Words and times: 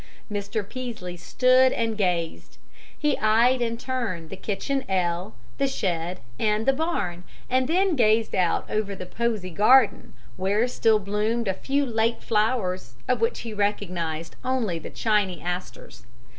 Mr. 0.31 0.67
Peaslee 0.67 1.15
stood 1.15 1.71
and 1.71 1.95
gazed. 1.95 2.57
He 2.97 3.19
eyed 3.19 3.61
in 3.61 3.77
turn 3.77 4.29
the 4.29 4.35
kitchen 4.35 4.83
ell, 4.89 5.35
the 5.59 5.67
shed, 5.67 6.21
and 6.39 6.65
the 6.65 6.73
barn, 6.73 7.23
and 7.51 7.67
then 7.67 7.95
gazed 7.95 8.33
out 8.33 8.65
over 8.67 8.95
the 8.95 9.05
"posy" 9.05 9.51
garden, 9.51 10.13
where 10.37 10.67
still 10.67 10.97
bloomed 10.97 11.47
a 11.47 11.53
few 11.53 11.85
late 11.85 12.23
flowers, 12.23 12.95
of 13.07 13.21
which 13.21 13.41
he 13.41 13.53
recognized 13.53 14.35
only 14.43 14.79
the 14.79 14.89
"chiny" 14.89 15.39
asters. 15.39 16.03